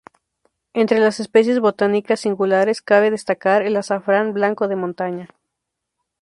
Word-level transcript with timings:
Entre 0.73 0.97
las 0.99 1.19
especies 1.19 1.59
botánicas 1.59 2.19
singulares 2.21 2.81
cabe 2.81 3.11
destacar 3.11 3.61
el 3.61 3.77
azafrán 3.77 4.33
blanco 4.33 4.67
de 4.67 4.75
montaña. 4.75 5.29